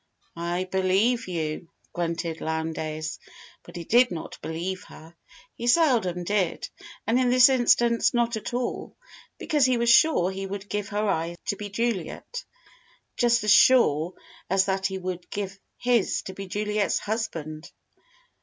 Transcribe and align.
"I 0.35 0.63
believe 0.63 1.27
you!" 1.27 1.69
grunted 1.93 2.41
Lowndes. 2.41 3.19
But 3.61 3.75
he 3.75 3.83
did 3.83 4.09
not 4.09 4.41
believe 4.41 4.85
her. 4.85 5.15
He 5.53 5.67
seldom 5.67 6.23
did; 6.23 6.67
and 7.05 7.19
in 7.19 7.29
this 7.29 7.49
instance 7.49 8.11
not 8.11 8.35
at 8.35 8.51
all, 8.51 8.97
because 9.37 9.65
he 9.65 9.77
was 9.77 9.91
sure 9.91 10.33
she 10.33 10.47
would 10.47 10.67
give 10.69 10.87
her 10.87 11.07
eyes 11.07 11.37
to 11.49 11.55
be 11.55 11.69
Juliet, 11.69 12.43
just 13.15 13.43
as 13.43 13.51
sure 13.51 14.15
as 14.49 14.65
that 14.65 14.87
he 14.87 14.97
would 14.97 15.29
give 15.29 15.59
his 15.77 16.23
to 16.23 16.33
be 16.33 16.47
Juliet's 16.47 16.97
husband. 16.97 17.71